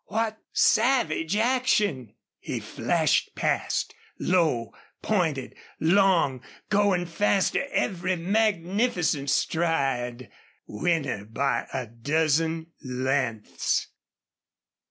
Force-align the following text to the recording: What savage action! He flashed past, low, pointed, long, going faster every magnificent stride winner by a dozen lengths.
What 0.05 0.39
savage 0.51 1.35
action! 1.35 2.15
He 2.39 2.59
flashed 2.59 3.35
past, 3.35 3.93
low, 4.19 4.73
pointed, 5.03 5.53
long, 5.79 6.41
going 6.71 7.05
faster 7.05 7.67
every 7.71 8.15
magnificent 8.15 9.29
stride 9.29 10.31
winner 10.65 11.25
by 11.25 11.67
a 11.71 11.85
dozen 11.85 12.71
lengths. 12.83 13.89